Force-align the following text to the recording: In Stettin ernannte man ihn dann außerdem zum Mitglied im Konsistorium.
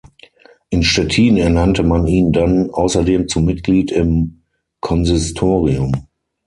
In 0.71 0.81
Stettin 0.81 1.37
ernannte 1.37 1.83
man 1.83 2.07
ihn 2.07 2.31
dann 2.31 2.71
außerdem 2.71 3.27
zum 3.27 3.45
Mitglied 3.45 3.91
im 3.91 4.41
Konsistorium. 4.79 6.07